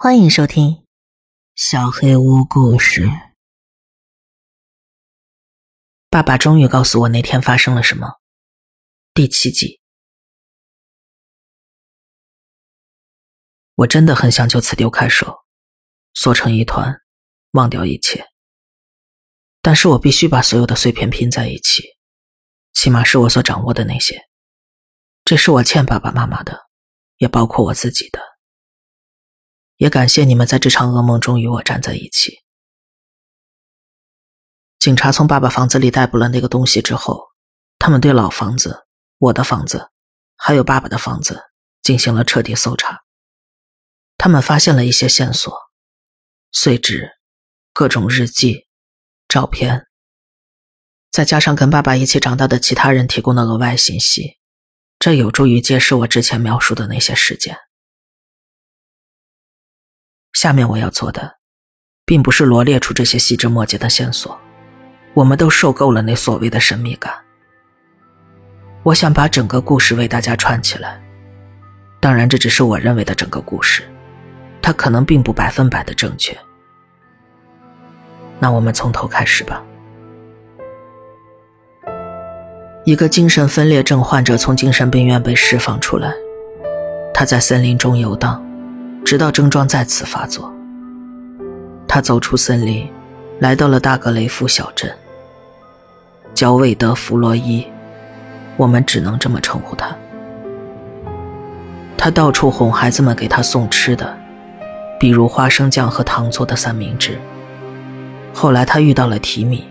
[0.00, 0.70] 欢迎收听
[1.56, 3.06] 《小黑屋故事》。
[6.08, 8.20] 爸爸终于告诉我那天发生了什么。
[9.12, 9.80] 第七集，
[13.74, 15.44] 我真的很想就此丢开手，
[16.14, 16.94] 缩成一团，
[17.50, 18.24] 忘掉一切。
[19.60, 21.82] 但是我必须把所有的碎片拼在一起，
[22.72, 24.28] 起码是我所掌握的那些。
[25.24, 26.68] 这是我欠爸爸妈妈的，
[27.16, 28.27] 也包括我自己的。
[29.78, 32.40] 也感谢你们在这场噩梦中与我站在一起。
[34.78, 37.28] 警察从爸爸房子里逮捕了那个东西之后，
[37.78, 38.86] 他们对老房子、
[39.18, 39.90] 我的房子，
[40.36, 41.44] 还有爸爸的房子
[41.80, 43.02] 进行了彻底搜查。
[44.16, 45.56] 他们发现了一些线索：
[46.50, 47.12] 碎纸、
[47.72, 48.66] 各种日记、
[49.28, 49.86] 照片，
[51.12, 54.38] 再加上跟爸爸一起长大的其他人提供的额外信息，
[54.98, 57.56] 这有助于揭示我之前描述的那些事件。
[60.38, 61.38] 下面我要做的，
[62.06, 64.38] 并不是罗列出这些细枝末节的线索，
[65.12, 67.12] 我们都受够了那所谓的神秘感。
[68.84, 71.02] 我想把整个故事为大家串起来，
[71.98, 73.82] 当然这只是我认为的整个故事，
[74.62, 76.38] 它可能并不百分百的正确。
[78.38, 79.60] 那我们从头开始吧。
[82.84, 86.14] 一个精神分裂症患者从精神病院被释放出来，
[87.12, 88.47] 他在森林中游荡。
[89.08, 90.52] 直到症状再次发作，
[91.88, 92.86] 他走出森林，
[93.38, 94.94] 来到了大格雷夫小镇。
[96.34, 97.66] 焦韦德·弗洛伊，
[98.58, 99.96] 我们只能这么称呼他。
[101.96, 104.14] 他到处哄孩子们给他送吃的，
[105.00, 107.18] 比如花生酱和糖做的三明治。
[108.34, 109.64] 后来他遇到了提米，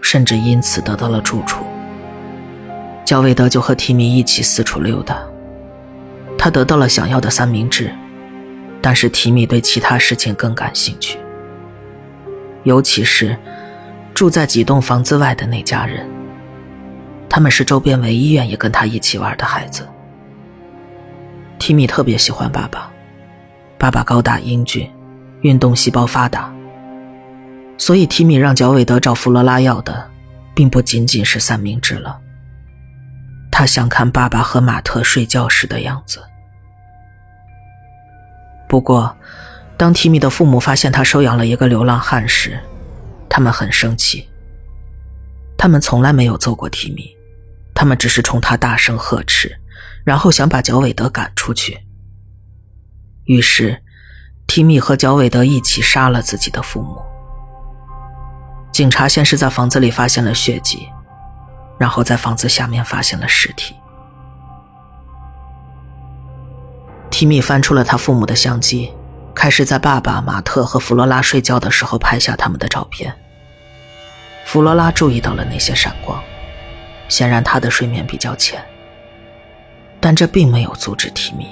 [0.00, 1.64] 甚至因此得到了住处。
[3.04, 5.16] 焦韦德就和提米一起四处溜达，
[6.36, 7.88] 他得到了想要的三明治。
[8.84, 11.18] 但是提米对其他事情更感兴趣，
[12.64, 13.34] 尤其是
[14.12, 16.06] 住在几栋房子外的那家人。
[17.26, 19.88] 他们是周边唯一愿意跟他一起玩的孩子。
[21.58, 22.90] 提米特别喜欢爸爸，
[23.78, 24.86] 爸爸高大英俊，
[25.40, 26.54] 运动细胞发达。
[27.78, 30.10] 所以提米让乔韦德找弗罗拉要的，
[30.54, 32.20] 并不仅仅是三明治了。
[33.50, 36.22] 他想看爸爸和马特睡觉时的样子。
[38.74, 39.16] 不过，
[39.76, 42.58] 当提米的父母发现他收养了一个流浪汉时，
[43.28, 44.28] 他们很生气。
[45.56, 47.16] 他们从来没有揍过提米，
[47.72, 49.56] 他们只是冲他大声呵斥，
[50.02, 51.78] 然后想把乔韦德赶出去。
[53.26, 53.80] 于是，
[54.48, 57.00] 提米和乔韦德一起杀了自己的父母。
[58.72, 60.88] 警察先是在房子里发现了血迹，
[61.78, 63.76] 然后在房子下面发现了尸体。
[67.16, 68.92] 提米翻出了他父母的相机，
[69.36, 73.14] 开始在爸爸马特和弗罗拉睡觉的时候拍下他们的照片。
[74.44, 76.20] 弗罗拉注意到了那些闪光，
[77.08, 78.60] 显然他的睡眠比较浅。
[80.00, 81.46] 但这并没有阻止提米，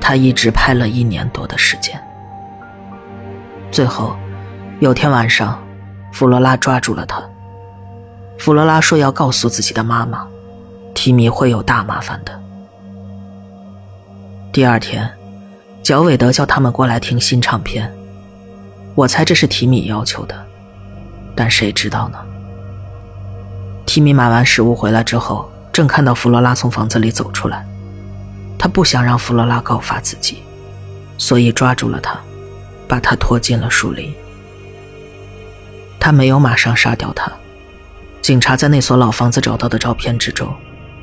[0.00, 1.96] 他一直拍了一年多的时间。
[3.70, 4.16] 最后，
[4.80, 5.64] 有天晚上，
[6.12, 7.22] 弗罗拉抓住了他。
[8.40, 10.26] 弗罗拉说要告诉自己的妈妈，
[10.96, 12.47] 提米会有大麻烦的。
[14.58, 15.08] 第二天，
[15.84, 17.96] 乔韦德叫他们过来听新唱片。
[18.96, 20.34] 我猜这是提米要求的，
[21.36, 22.18] 但谁知道呢？
[23.86, 27.64] 提米买完食物回来之后，正看到弗罗拉从房子里走出来，
[28.58, 30.38] 他不想让弗罗拉告发自己，
[31.18, 32.18] 所以抓住了他，
[32.88, 34.12] 把他拖进了树林。
[36.00, 37.30] 他没有马上杀掉他。
[38.20, 40.52] 警察在那所老房子找到的照片之中，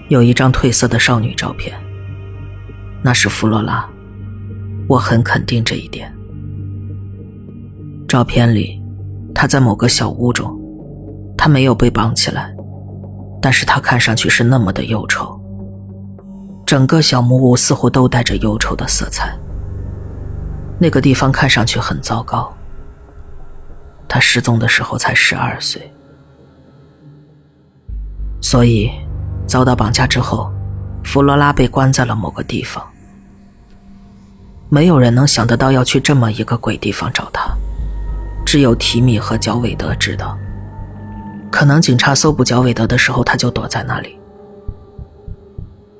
[0.09, 1.73] 有一张褪色的少女照片。
[3.05, 3.87] 那是弗罗拉，
[4.89, 6.11] 我很肯定这一点。
[8.07, 8.81] 照片里，
[9.31, 10.59] 她在某个小屋中，
[11.37, 12.51] 她没有被绑起来，
[13.39, 15.39] 但是她看上去是那么的忧愁。
[16.65, 19.37] 整个小木屋似乎都带着忧愁的色彩。
[20.79, 22.51] 那个地方看上去很糟糕。
[24.07, 25.93] 她失踪的时候才十二岁，
[28.41, 28.89] 所以
[29.45, 30.51] 遭到绑架之后，
[31.03, 32.83] 弗罗拉被关在了某个地方。
[34.69, 37.55] 没有人能想得到要去这么一个鬼地方找他，
[38.45, 40.37] 只有提米和焦韦德知道。
[41.51, 44.19] 可能警察搜捕焦韦德的时候，他就躲在那里。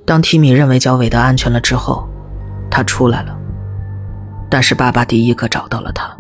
[0.06, 2.07] 当提米认为焦韦德安全了之后，
[2.69, 3.38] 他出来了。
[4.50, 6.15] 但是爸爸第一个找到了他，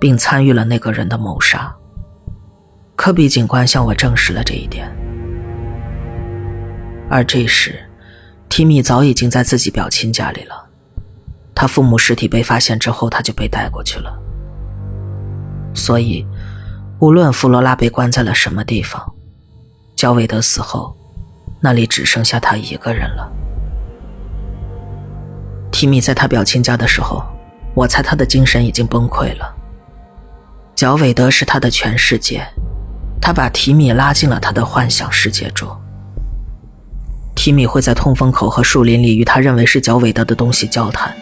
[0.00, 1.72] 并参与了那个人的谋杀。
[2.96, 4.90] 科比警官向我证实了这一点。
[7.10, 7.78] 而这时，
[8.48, 10.63] 提米早已经在自己表亲家里了。
[11.54, 14.18] 他父母尸体被发现之后，他就被带过去了。
[15.74, 16.26] 所以，
[16.98, 19.12] 无论弗罗拉被关在了什么地方，
[19.96, 20.96] 焦韦德死后，
[21.60, 23.30] 那里只剩下他一个人了。
[25.70, 27.24] 提米在他表亲家的时候，
[27.74, 29.54] 我猜他的精神已经崩溃了。
[30.74, 32.44] 焦韦德是他的全世界，
[33.20, 35.68] 他把提米拉进了他的幻想世界中。
[37.34, 41.14] 提米会在通风口和树林里与他认为是焦韦德的东西交谈，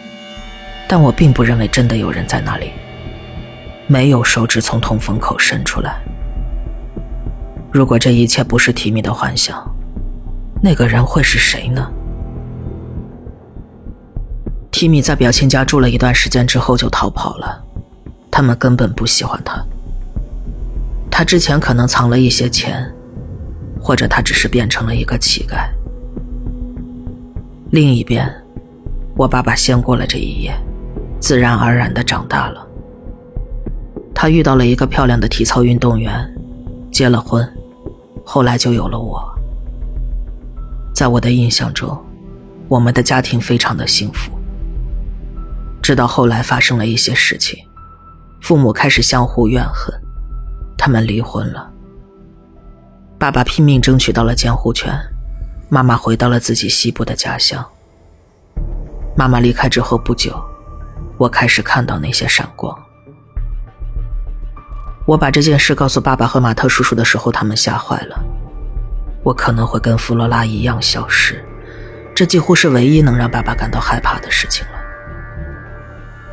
[0.93, 2.71] 但我并不认为真的有人在那里。
[3.87, 5.99] 没有手指从通风口伸出来。
[7.71, 9.59] 如果这一切不是提米的幻想，
[10.61, 11.91] 那个人会是谁呢？
[14.69, 17.59] 提米在表亲家住了一段时间之后就逃跑了，
[18.29, 19.65] 他们根本不喜欢他。
[21.09, 22.87] 他之前可能藏了一些钱，
[23.81, 25.67] 或者他只是变成了一个乞丐。
[27.71, 28.31] 另一边，
[29.17, 30.53] 我爸爸先过了这一夜，
[31.23, 32.67] 自然而然的长大了。
[34.13, 36.13] 他遇到了一个漂亮的体操运动员，
[36.91, 37.49] 结了婚，
[38.25, 39.23] 后来就有了我。
[40.93, 41.97] 在我的印象中，
[42.67, 44.33] 我们的家庭非常的幸福。
[45.81, 47.57] 直到后来发生了一些事情，
[48.41, 49.97] 父母开始相互怨恨，
[50.77, 51.71] 他们离婚了。
[53.17, 54.93] 爸爸拼命争取到了监护权，
[55.69, 57.65] 妈妈回到了自己西部的家乡。
[59.15, 60.33] 妈妈离开之后不久，
[61.23, 62.77] 我开始看到那些闪光。
[65.05, 68.21] 我把这件事告诉爸爸和马特叔叔的时候，他们吓坏了。
[69.23, 71.41] 我可能会跟弗罗拉一样消失，
[72.13, 74.73] 这几乎是唯一能让爸爸感到害怕的事情了。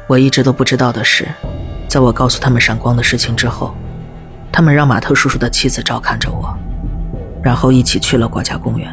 [0.09, 1.29] 我一直都不知道的是，
[1.87, 3.73] 在我告诉他们闪光的事情之后，
[4.51, 6.53] 他们让马特叔叔的妻子照看着我，
[7.45, 8.91] 然后一起去了国家公园。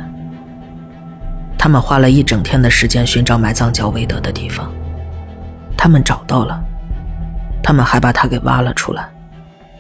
[1.58, 4.72] 他们花了一整天的时间寻找埋葬焦维德的地方，
[5.78, 6.60] 他们找到了，
[7.64, 9.08] 他们还把他给挖了出来。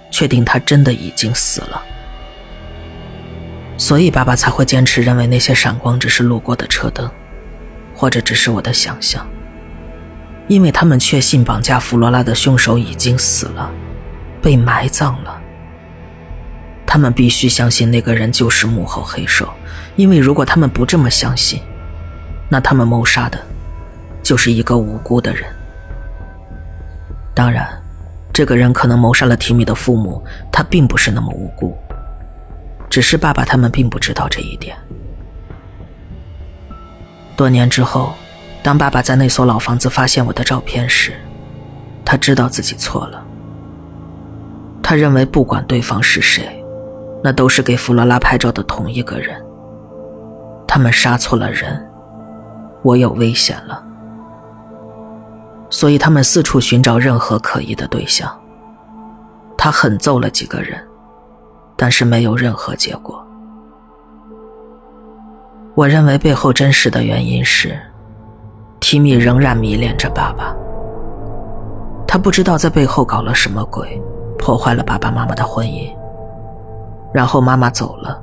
[0.09, 1.81] 确定他真的已经死了，
[3.77, 7.11] 所以爸爸才会坚持认为那些闪光只是路过的车灯，
[7.94, 9.27] 或者只是我的想象。
[10.47, 13.69] 因为他们确信绑架弗罗拉的凶手已经死了，
[14.41, 15.41] 被埋葬了。
[16.85, 19.53] 他们必须相信那个人就是幕后黑手，
[19.97, 21.61] 因为如果他们不这么相信，
[22.49, 23.38] 那他们谋杀的，
[24.23, 25.44] 就是一个无辜的人。
[27.38, 27.69] 当然。
[28.34, 31.75] 这个人可能谋杀了提米的父母，他并不是那么无辜，
[32.88, 34.75] 只是爸爸他们并不知道这一点。
[37.36, 38.13] 多年之后，
[38.62, 41.13] 当爸爸在那所老房子发现我的照片时，
[42.06, 43.24] 他知道自己错了。
[44.83, 46.63] 他认为不管对方是谁，
[47.24, 49.36] 那都是给弗罗拉拍照的同一个人。
[50.68, 51.83] 他们杀错了人，
[52.83, 53.83] 我有危险了。
[55.69, 58.30] 所以他们四处寻找任何可疑的对象。
[59.58, 60.80] 他狠揍了几个人，
[61.75, 63.25] 但是没有任何结果。
[65.75, 67.80] 我认为背后真实的原因是，
[68.80, 70.56] 提米仍然迷恋着爸爸。
[72.08, 74.02] 他不知道在背后搞了什么鬼，
[74.38, 75.92] 破坏了爸爸妈妈的婚姻。
[77.14, 78.22] 然后妈妈走了，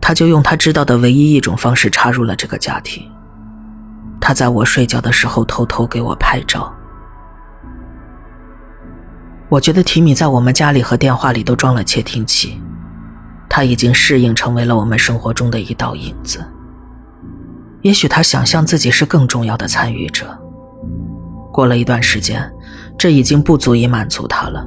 [0.00, 3.08] 他就用他知道的唯一一种方式插入了这个家庭。
[4.20, 6.72] 他在我睡觉的时候偷偷给我拍照。
[9.48, 12.60] 我觉得提米在我们家里和电话里都装了窃听器，
[13.48, 16.44] 他已经适应成为了我们生活中的一道影子。
[17.82, 20.26] 也许他想象自己是更重要的参与者。
[21.52, 22.52] 过了一段时间，
[22.98, 24.66] 这已经不足以满足他了。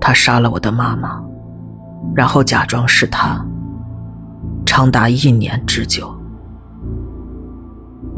[0.00, 1.22] 他杀了我的妈妈，
[2.14, 3.40] 然后假装是他，
[4.66, 6.17] 长达一年之久。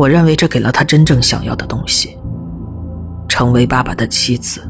[0.01, 2.17] 我认为这给了他真正想要的东西：
[3.29, 4.67] 成为爸爸的妻子，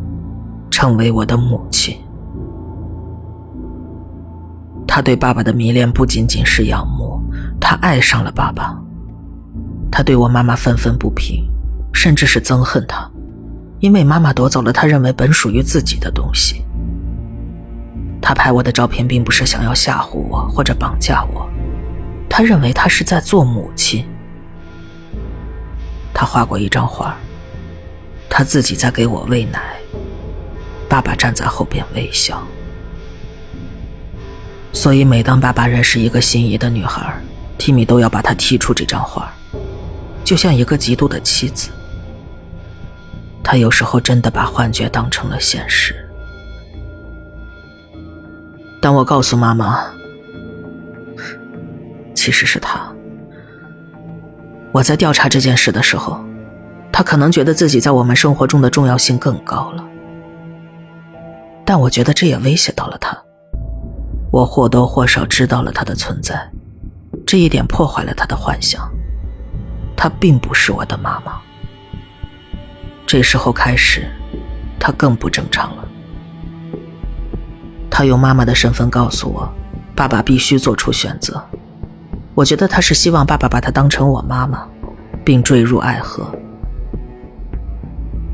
[0.73, 1.97] 成为我的母亲。
[4.89, 7.23] 他对爸爸的迷恋不仅仅是仰慕，
[7.61, 8.77] 他爱上了爸爸。
[9.89, 11.49] 他对我妈妈愤愤不平，
[11.93, 13.09] 甚至是憎恨他，
[13.79, 16.65] 因为妈妈夺走了他认为本属于自己的东西。
[18.21, 21.49] 他拍我的照片，并不是想要吓唬我或者绑架我，
[22.29, 24.05] 他认为他是在做母亲。
[26.21, 27.17] 他画过一张画，
[28.29, 29.75] 他自己在给我喂奶，
[30.87, 32.47] 爸爸站在后边微笑。
[34.71, 37.19] 所以每当爸爸认识一个心仪的女孩，
[37.57, 39.33] 提米都要把她踢出这张画，
[40.23, 41.71] 就像一个嫉妒的妻子。
[43.43, 46.07] 他有时候真的把幻觉当成了现实。
[48.79, 49.87] 当我告诉妈妈，
[52.15, 52.90] 其实是他。
[54.73, 56.25] 我在调查这件事的时候，
[56.93, 59.85] 他可能觉得自己在我们生活中的重要性更高了。
[61.65, 63.17] 但我觉得这也威胁到了他。
[64.33, 66.49] 我或多或少知道了他的存在，
[67.27, 68.89] 这一点破坏了他的幻想。
[69.97, 71.41] 他并不是我的妈妈。
[73.07, 74.09] 这时候开始，
[74.79, 75.85] 他更不正常了。
[77.91, 79.53] 他用妈妈的身份告诉我，
[79.97, 81.45] 爸爸必须做出选择。
[82.35, 84.67] 我觉得他是希望爸爸把他当成我妈妈，
[85.25, 86.33] 并坠入爱河。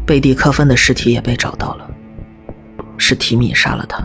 [0.07, 1.91] 贝蒂科芬的尸体也被找到了。
[2.99, 4.03] 是提米杀了他，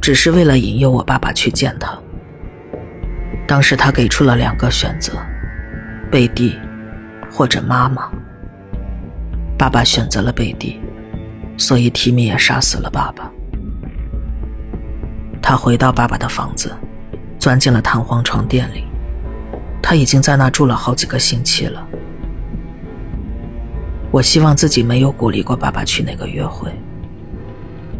[0.00, 1.96] 只是为了引诱我爸爸去见他。
[3.46, 5.12] 当时他给出了两个选择：
[6.10, 6.58] 贝蒂
[7.30, 8.10] 或者妈妈。
[9.56, 10.80] 爸爸选择了贝蒂，
[11.56, 13.30] 所以提米也杀死了爸爸。
[15.40, 16.72] 他回到爸爸的房子，
[17.38, 18.84] 钻进了弹簧床垫里。
[19.90, 21.84] 他已经在那住了好几个星期了。
[24.12, 26.70] 我希望自己没有鼓励过爸爸去那个约会。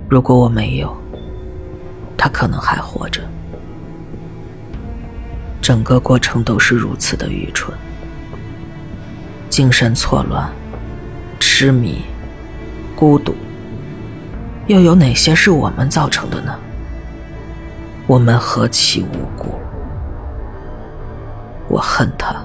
[0.09, 0.97] 如果我没有，
[2.17, 3.21] 他可能还活着。
[5.61, 7.77] 整个过程都是如此的愚蠢，
[9.49, 10.49] 精神错乱、
[11.41, 12.03] 痴迷、
[12.95, 13.35] 孤独，
[14.69, 16.57] 又有哪些是我们造成的呢？
[18.07, 19.60] 我们何其无辜！
[21.71, 22.45] 我恨他，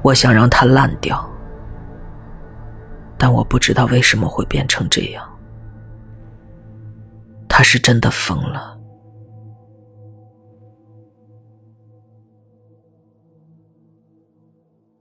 [0.00, 1.28] 我想让他烂掉，
[3.18, 5.28] 但我不知道为什么会变成这样。
[7.48, 8.78] 他是真的疯了。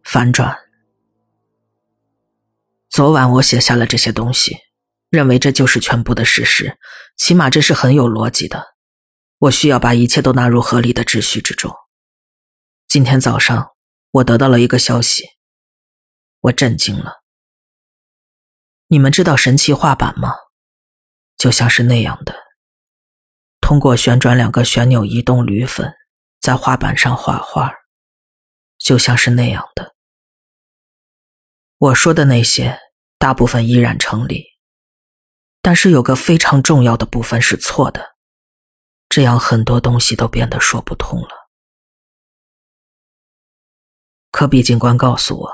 [0.04, 0.54] 反转。
[2.90, 4.58] 昨晚我写下了这些东西，
[5.10, 6.78] 认为这就是全部的事实，
[7.16, 8.76] 起码这是很有逻辑的。
[9.38, 11.72] 我需要把一切都纳入合理的秩序之中。
[12.92, 13.72] 今天早上，
[14.12, 15.24] 我得到了一个消息，
[16.42, 17.22] 我震惊了。
[18.88, 20.34] 你们知道神奇画板吗？
[21.38, 22.36] 就像是那样的，
[23.62, 25.94] 通过旋转两个旋钮移动铝粉，
[26.42, 27.74] 在画板上画画，
[28.78, 29.96] 就像是那样的。
[31.78, 32.78] 我说的那些
[33.18, 34.48] 大部分依然成立，
[35.62, 38.18] 但是有个非常重要的部分是错的，
[39.08, 41.41] 这样很多东西都变得说不通了。
[44.32, 45.52] 科比警官告诉我，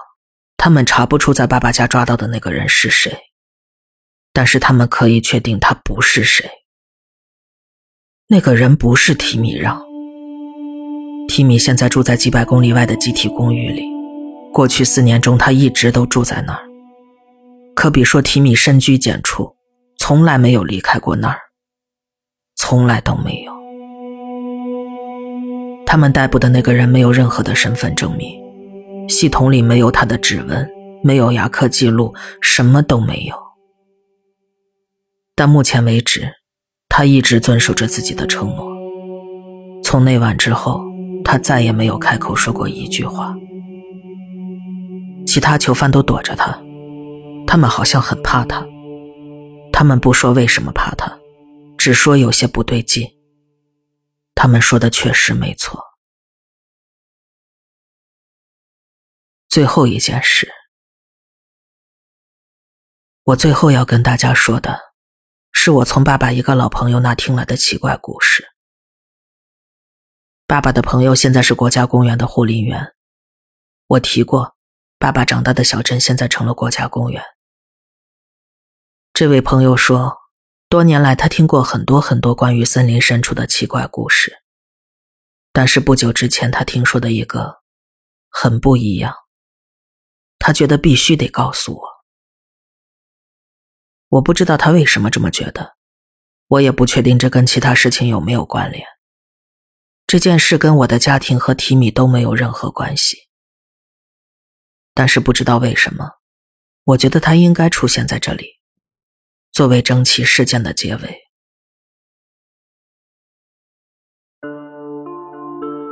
[0.55, 3.17] 他们查不出在爸爸家抓到的那个人是谁。
[4.31, 6.47] 但是他们可以确定他不是谁。
[8.27, 9.81] 那个人不是提米让。
[11.27, 13.83] 提米现在住在几百公里外的集体公寓里，
[14.53, 16.63] 过去四年中他一直都住在那儿。
[17.75, 19.55] 科比说提米深居简出，
[19.97, 21.39] 从来没有离开过那儿，
[22.55, 23.51] 从来都没有。
[25.85, 28.39] 他们逮捕的那个人没有任何的身份证明，
[29.07, 30.69] 系统里没有他的指纹，
[31.03, 33.35] 没有牙科记录，什么都没有。
[35.35, 36.27] 但目前为止，
[36.89, 38.67] 他一直遵守着自己的承诺。
[39.83, 40.83] 从那晚之后，
[41.23, 43.35] 他再也没有开口说过一句话。
[45.25, 46.59] 其他囚犯都躲着他，
[47.45, 48.65] 他们好像很怕他。
[49.71, 51.11] 他们不说为什么怕他，
[51.77, 53.07] 只说有些不对劲。
[54.33, 55.79] 他们说的确实没错。
[59.49, 60.51] 最后一件事，
[63.23, 64.87] 我最后要跟大家说的。
[65.51, 68.47] 是我从爸爸一个老朋友那听来的奇怪故事。
[70.45, 72.93] 爸爸的朋友现在是国家公园的护林员。
[73.87, 74.55] 我提过，
[74.99, 77.23] 爸爸长大的小镇现在成了国家公园。
[79.13, 80.15] 这位朋友说，
[80.69, 84.43] 多年来他听过很多很多关于森林深处的奇怪故事，
[85.51, 87.61] 但是不久之前他听说的一个
[88.29, 89.13] 很不一样，
[90.39, 91.81] 他觉得必须得告诉我。
[94.09, 95.75] 我不知道他为什么这么觉得，
[96.47, 98.85] 我也不确定这跟其他事情有没有关联。
[100.05, 103.17] 这件事跟我的家庭和提米都没有任何关系，
[104.93, 106.09] 但是不知道为什么，
[106.85, 108.61] 我觉得他应该出现在这里，
[109.51, 111.23] 作为争奇事件的结尾。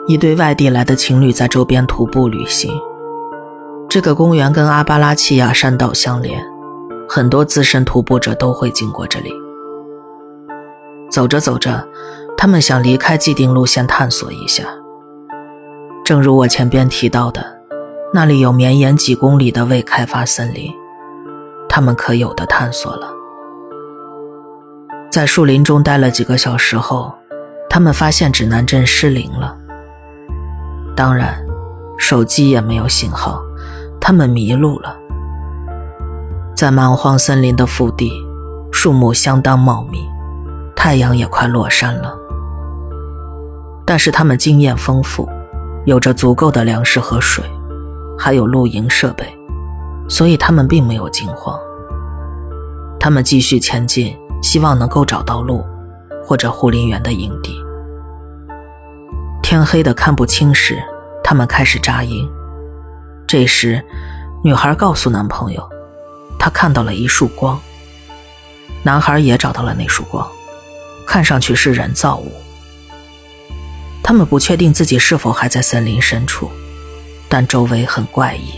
[0.08, 2.72] 一对外地来的情侣在周边徒步旅行，
[3.96, 6.46] 这个公园跟阿巴拉契亚山道相连。
[7.08, 9.32] 很多资深徒步者都会经过这里。
[11.10, 11.88] 走着走着，
[12.38, 14.66] 他们想离开既定路线，探索一下。
[16.04, 17.42] 正如我前边提到的，
[18.14, 20.70] 那里有绵延几公里的未开发森林，
[21.70, 23.08] 他们可有的探索了。
[25.10, 27.14] 在树林中待了几个小时后，
[27.70, 29.56] 他们发现指南针失灵了。
[30.98, 31.42] 当然，
[31.98, 33.42] 手机也没有信号，
[34.08, 34.96] 他们迷路了。
[36.56, 38.12] 在蛮荒森林的腹地，
[38.72, 39.98] 树木相当茂密，
[40.76, 42.16] 太阳也快落山了。
[43.84, 45.28] 但是他们经验丰富，
[45.86, 47.44] 有着足够的粮食和水，
[48.16, 49.26] 还有露营设备，
[50.08, 51.60] 所以他们并没有惊慌。
[53.00, 55.66] 他们继续前进，希望能够找到路，
[56.24, 57.60] 或者护林员的营地。
[59.42, 60.78] 天黑的看不清时，
[61.24, 62.30] 他们开始扎营。
[63.28, 63.84] 这时，
[64.46, 65.68] 女孩告诉男朋友，
[66.38, 67.60] 她看到了一束光。
[68.84, 70.30] 男孩也找到了那束光，
[71.04, 72.32] 看上去是人造物。
[74.04, 76.52] 他们不确定自己是否还在森林深处，
[77.28, 78.52] 但周围很怪异。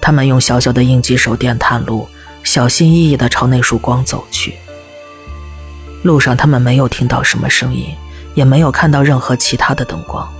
[0.00, 2.08] 他们用小小的应急手电探路，
[2.44, 4.54] 小心翼翼地朝那束光走去。
[6.04, 7.92] 路上，他们没有听到什么声音，
[8.36, 10.32] 也没有看到任何其他的灯光。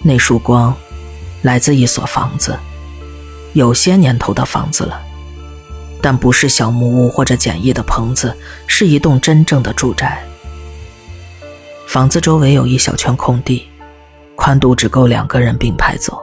[0.00, 0.74] 那束光
[1.46, 2.58] 来自一所房子，
[3.52, 5.00] 有些年头的房子了，
[6.02, 8.36] 但不是小木屋或者简易的棚子，
[8.66, 10.20] 是一栋真正的住宅。
[11.86, 13.68] 房子周围有一小圈空地，
[14.34, 16.20] 宽度只够两个人并排走。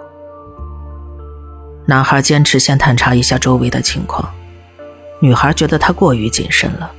[1.86, 4.30] 男孩坚持先探查一下周围的情况，
[5.22, 6.92] 女孩觉得他过于谨慎了，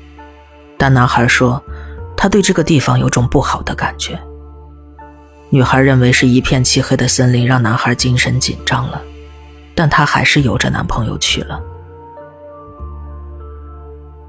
[0.79, 1.63] 但男孩说
[2.17, 4.19] 他对这个地方有种不好的感觉。
[5.55, 9.01] 女孩认为是一片漆黑的森林让男孩精神紧张了，
[9.73, 11.63] 但她还是由着男朋友去了。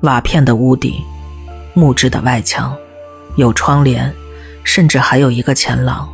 [0.01, 1.01] 瓦片的屋顶，
[1.73, 2.77] 木质的外墙，
[3.37, 4.13] 有窗帘。
[4.63, 6.09] 甚至还有一个前廊，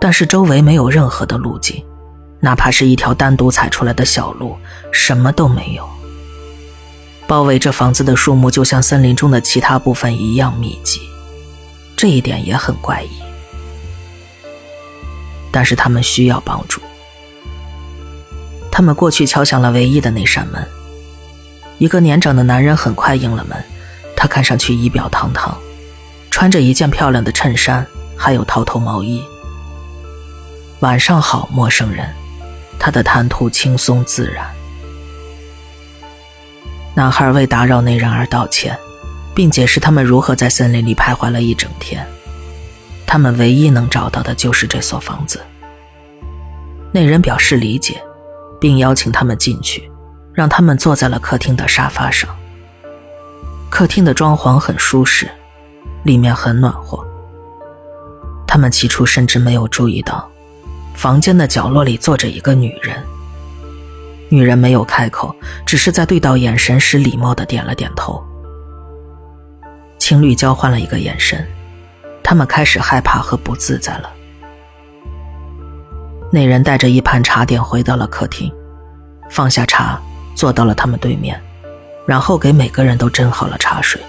[0.00, 1.84] 但是周围没有任何的路径，
[2.40, 4.56] 哪怕是一条单独踩出来的小路，
[4.92, 5.84] 什么都没有。
[7.26, 11.00] 包围着房子的树木就像森林中的其他部分一样密集，
[11.96, 13.27] 这一点也很怪异。
[15.50, 16.80] 但是他们需要帮助，
[18.70, 20.66] 他们过去敲响了唯一的那扇门，
[21.78, 23.56] 一个年长的男人很快应了门，
[24.16, 25.56] 他看上去仪表堂堂。
[26.30, 27.84] 穿着一件漂亮的衬衫，
[28.16, 29.20] 还有套头毛衣。
[30.80, 32.08] 晚上好，陌生人。
[32.78, 34.46] 他的谈吐轻松自然。
[36.94, 38.78] 男孩为打扰那人而道歉，
[39.34, 42.06] 并解释他们如何在森林里徘徊了一整天。
[43.08, 45.40] 他们唯一能找到的就是这所房子。
[46.92, 48.00] 那人表示理解，
[48.60, 49.90] 并邀请他们进去，
[50.32, 52.28] 让他们坐在了客厅的沙发上。
[53.68, 55.28] 客厅的装潢很舒适。
[56.04, 57.04] 里面很暖和。
[58.46, 60.26] 他们起初甚至没有注意到，
[60.94, 62.96] 房间的角落里坐着一个女人。
[64.30, 65.34] 女人没有开口，
[65.66, 68.24] 只是在对到眼神时礼貌的点了点头。
[69.98, 71.46] 情侣交换了一个眼神，
[72.22, 74.12] 他们开始害怕和不自在了。
[76.30, 78.52] 那人带着一盘茶点回到了客厅，
[79.30, 80.00] 放下茶，
[80.34, 81.40] 坐到了他们对面，
[82.06, 84.00] 然后给每个人都斟好了茶水。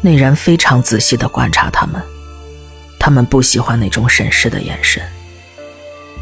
[0.00, 2.00] 那人非常仔细的观察他们，
[2.98, 5.02] 他们不喜欢那种审视的眼神。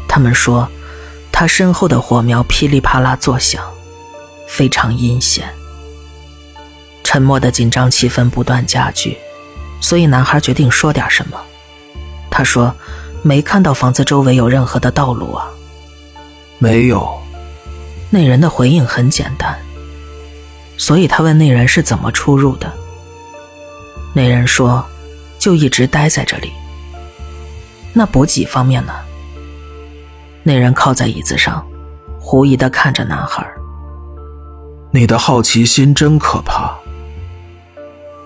[0.07, 0.67] 他们说，
[1.31, 3.63] 他身后的火苗噼里啪啦作响，
[4.47, 5.47] 非常阴险。
[7.03, 9.17] 沉默的紧张气氛不断加剧，
[9.81, 11.37] 所以男孩决定说点什么。
[12.29, 12.73] 他说
[13.21, 15.49] ：“没看到房子周围有任何的道路啊。
[16.57, 17.19] ”“没有。”
[18.09, 19.57] 那人的回应很简单。
[20.77, 22.71] 所以他问那人是怎么出入的。
[24.13, 24.85] 那人说
[25.37, 26.51] ：“就一直待在这里。”
[27.93, 28.93] 那补给方面呢？
[30.43, 31.65] 那人靠在椅子上，
[32.19, 33.45] 狐疑的看着男孩。
[34.91, 36.73] 你的好奇心真可怕。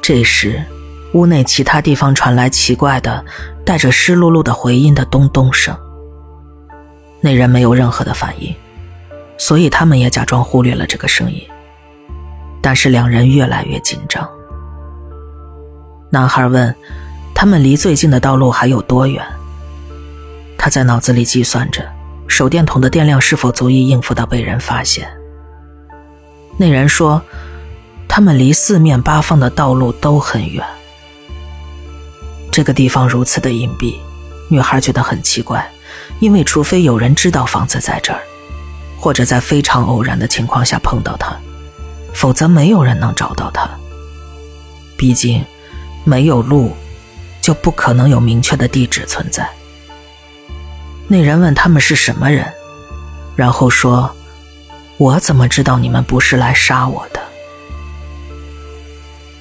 [0.01, 0.63] 这时，
[1.15, 3.23] 屋内其他地方传来奇怪的、
[3.65, 5.73] 带着湿漉漉的回音的咚咚声。
[7.21, 8.53] 那人没有任何的反应，
[9.37, 11.41] 所以他们也假装忽略了这个声音。
[12.61, 14.29] 但是两人越来越紧张。
[16.09, 16.75] 男孩问
[17.33, 19.25] ：“他们离最近的道路还有多远？”
[20.59, 21.81] 他在脑子里计算着
[22.27, 25.07] 手电筒的电量是否足以应付到被人发现。
[26.57, 27.21] 那人说
[28.05, 30.61] ：“他们离四面八方的道路都很远。”
[32.55, 33.97] 这个地方如此的隐蔽，
[34.47, 35.69] 女孩觉得很奇怪，
[36.21, 38.21] 因为除非有人知道房子在这儿，
[38.97, 41.37] 或者在非常偶然的情况下碰到他，
[42.13, 43.69] 否则没有人能找到他。
[44.95, 45.43] 毕竟。
[46.05, 46.71] 没有路，
[47.41, 49.49] 就不可能有明确的地址存在。
[51.07, 52.45] 那人问他们是什么人，
[53.35, 54.15] 然后说
[54.97, 57.19] ：“我怎么知道你们不是来杀我的？”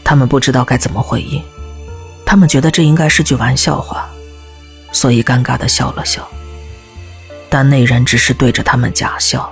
[0.03, 1.43] 他们不知道该怎么回应，
[2.35, 4.09] 他们觉得这应该是句玩笑话，
[4.91, 6.29] 所以尴尬的笑了笑。
[7.49, 9.49] 但那人只是对着他们假笑。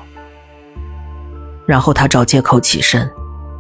[1.65, 3.09] 然后他找借口起身，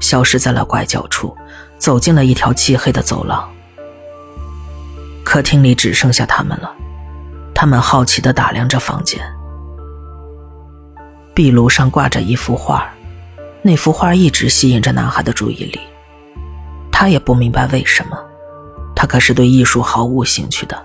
[0.01, 1.33] 消失在了拐角处，
[1.79, 3.49] 走进了一条漆黑的走廊。
[5.23, 6.75] 客厅里只剩下他们了，
[7.55, 9.21] 他们好奇的打量着房间。
[11.33, 12.93] 壁炉上挂着一幅画，
[13.63, 15.79] 那幅画一直吸引着男孩的注意力。
[16.91, 18.19] 他也不明白为什么，
[19.03, 20.81] 他可是对艺术毫无兴趣的。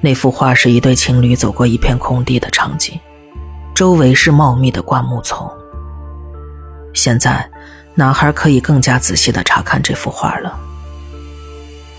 [0.00, 2.96] 那幅画是一对情侣走过一片空地的场景，
[3.74, 5.50] 周围是茂密的灌木丛。
[6.94, 7.50] 现在，
[7.96, 10.56] 男孩可以更加仔细地查看这幅画了。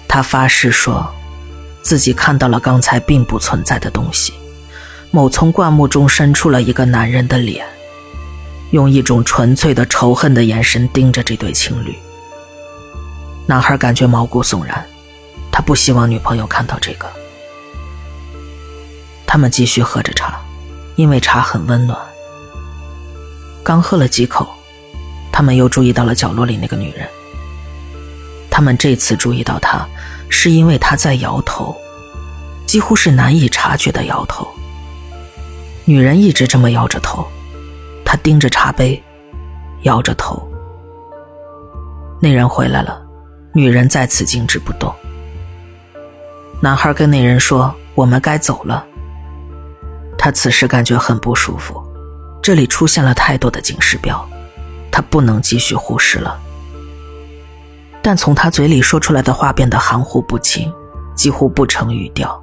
[0.07, 1.05] 他发誓说，
[1.81, 4.31] 自己看到了刚才并不存在的东西。
[5.11, 7.65] 某从灌木中伸出了一个男人的脸，
[8.71, 11.93] 用一种纯粹的仇恨的眼神盯着这对情侣。
[13.49, 14.85] 男孩感觉毛骨悚然，
[15.51, 17.11] 他不希望女朋友看到这个。
[19.25, 20.39] 他们继续喝着茶，
[20.97, 21.97] 因为茶很温暖。
[23.63, 24.47] 刚喝了几口，
[25.31, 27.09] 他们又注意到了角落里那个女人。
[28.51, 29.83] 他们这次注意到她，
[30.29, 31.75] 是因为她在摇头，
[32.67, 34.47] 几乎是难以察觉的摇头。
[35.85, 37.27] 女人一直这么摇着头，
[38.05, 39.01] 她盯着茶杯，
[39.81, 40.47] 摇着头。
[42.21, 43.08] 那人回来了，
[43.59, 44.95] 女人再次静止不动。
[46.61, 48.85] 男孩跟那人说：“我们该走了。”
[50.17, 51.83] 他此时感觉很不舒服，
[52.41, 54.25] 这里出现了太多的警示标，
[54.89, 56.39] 他不能继续忽视了。
[58.01, 60.73] 但从他嘴里说出来的话变得含糊不清，
[61.13, 62.41] 几乎不成语调，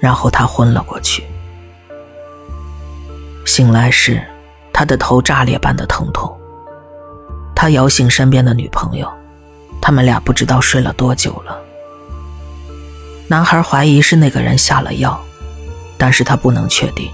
[0.00, 1.22] 然后他昏了过去。
[3.44, 4.20] 醒来时，
[4.72, 6.36] 他的头炸裂般的疼痛。
[7.54, 9.08] 他摇醒身边的女朋友，
[9.86, 11.60] 他们俩不知道睡了多久了。
[13.28, 15.22] 男孩怀疑是那个人下了药，
[15.98, 17.10] 但是他不能确定。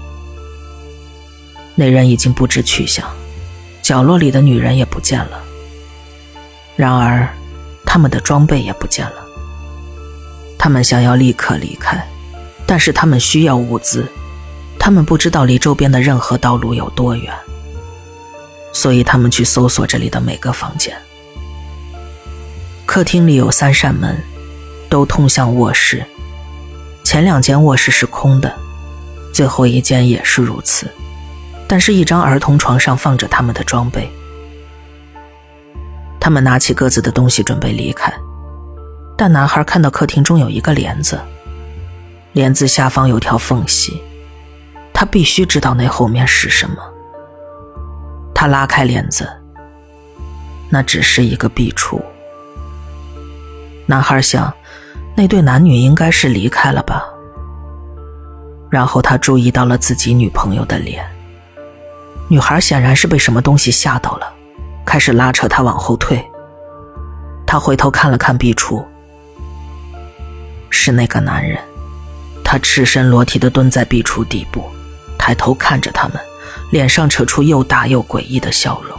[1.75, 3.05] 那人已经不知去向，
[3.81, 5.43] 角落里的女人也不见了。
[6.77, 7.27] 然而，
[7.85, 9.15] 他们的装备也不见了。
[10.57, 12.01] 他们想要立刻离开，
[12.65, 14.09] 但是他们需要物资。
[14.79, 17.33] 他们不知道离周边的任何道路有多远，
[18.71, 20.97] 所以他们去搜索这里的每个房间。
[22.91, 24.21] 客厅里有三扇门，
[24.89, 26.05] 都通向卧室。
[27.05, 28.53] 前两间卧室是空的，
[29.33, 30.91] 最后一间也是如此。
[31.69, 34.11] 但是，一张儿童床上放着他们的装备。
[36.19, 38.13] 他们拿起各自的东西准备离开，
[39.17, 41.17] 但男孩看到客厅中有一个帘子，
[42.33, 44.03] 帘子下方有条缝隙。
[44.93, 46.75] 他必须知道那后面是什么。
[48.35, 49.25] 他拉开帘子，
[50.69, 51.97] 那只是一个壁橱。
[53.91, 54.53] 男孩想，
[55.17, 57.03] 那对男女应该是离开了吧。
[58.69, 61.05] 然后他注意到了自己女朋友的脸。
[62.29, 64.33] 女孩显然是被什么东西吓到了，
[64.85, 66.25] 开始拉扯他往后退。
[67.45, 68.81] 他回头看了看壁橱，
[70.69, 71.59] 是那个男人，
[72.45, 74.63] 他赤身裸体的蹲在壁橱底部。
[75.17, 76.17] 抬头看着他们，
[76.69, 78.97] 脸上扯出又大又诡异的笑容，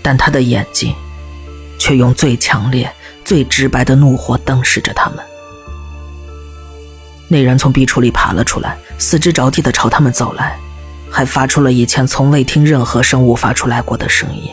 [0.00, 0.94] 但他的眼睛
[1.76, 2.88] 却用最强烈、
[3.32, 5.18] 最直白的怒火瞪视着他们。
[7.28, 10.58] 那人从壁橱里爬了出来，四肢着地的朝他们走来，
[11.10, 14.50] 还发出了以前从未听任何生物发出来过的声音。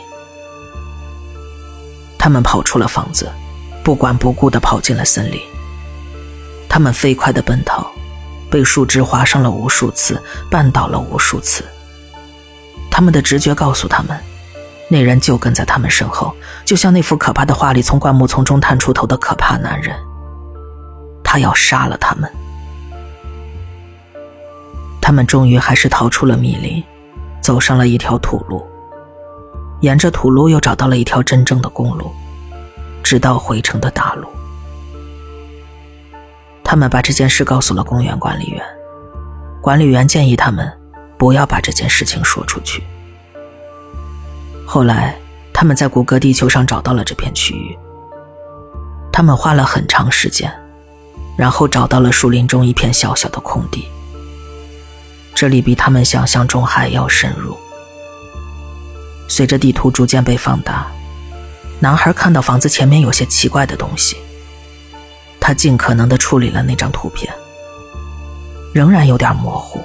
[2.17, 3.29] 他们跑出了房子，
[3.83, 5.41] 不管不顾的跑进了森林。
[6.69, 7.85] 他们飞快的奔逃。
[8.49, 11.65] 被树枝划伤了无数次，绊倒了无数次。
[12.89, 14.17] 他们的直觉告诉他们，
[14.91, 19.95] 那人就跟在他们身后，就像那幅可怕的画里从灌木丛中探出头的可怕男人。
[21.23, 22.30] 他要杀了他们。
[24.99, 26.84] 他们终于还是逃出了密林，
[27.39, 28.65] 走上了一条土路，
[29.82, 32.12] 沿着土路又找到了一条真正的公路，
[33.04, 34.28] 直到回城的大路。
[36.63, 38.63] 他们把这件事告诉了公园管理员，
[39.62, 40.71] 管理员建议他们
[41.17, 42.84] 不要把这件事情说出去。
[44.71, 45.17] 后来，
[45.51, 47.75] 他们在谷歌地球上找到了这片区域。
[49.12, 50.53] 他们花了很长时间，
[51.36, 53.88] 然后找到了树林中一片小小的空地。
[55.34, 57.58] 这里比他们想象中还要深入。
[59.27, 60.86] 随着地图逐渐被放大，
[61.79, 64.17] 男孩看到房子前面有些奇怪的东西。
[65.39, 67.34] 他尽可能的处理了那张图片，
[68.71, 69.84] 仍然有点模糊，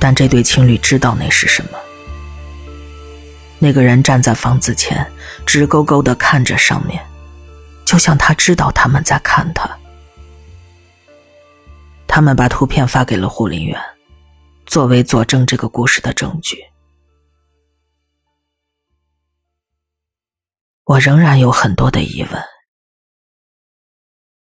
[0.00, 1.78] 但这对情侣知道那是什么。
[3.62, 5.08] 那个人站在房子前，
[5.46, 7.00] 直勾勾的看着上面，
[7.84, 9.70] 就像他知道他们在看他。
[12.08, 13.80] 他们把图片发给了护林员，
[14.66, 16.58] 作为佐证这个故事的证据。
[20.82, 22.42] 我仍然有很多的疑问：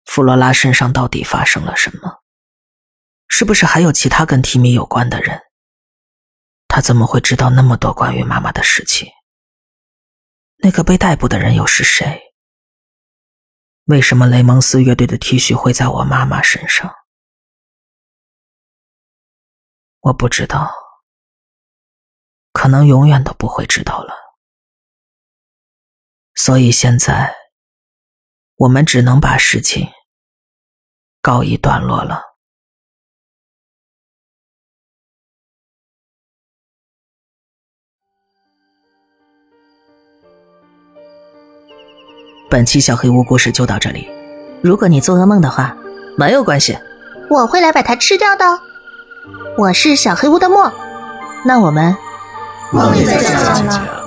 [0.05, 2.18] 弗罗拉身上到底发生了什么？
[3.29, 5.40] 是不是还有其他跟提米有关的人？
[6.77, 9.11] 他怎么会知道那么多关于妈妈的事情？
[10.59, 12.35] 那个被逮捕的人又是谁？
[13.85, 16.95] 为什么雷蒙斯乐队的 T 恤会在我妈妈身上？
[20.01, 20.71] 我不知道，
[22.53, 24.12] 可能永远都不会知道了。
[26.35, 27.35] 所以现在，
[28.57, 29.91] 我们只能把事情
[31.23, 32.26] 告一段落了。
[42.49, 44.09] 本期小黑屋故事就到这里。
[44.63, 45.77] 如果你做噩梦的话，
[46.17, 46.79] 没有关系，
[47.29, 48.45] 我会来把它吃掉的。
[49.59, 50.73] 我是小黑屋的墨，
[51.45, 51.97] 那我们
[52.71, 54.06] 梦里再见了。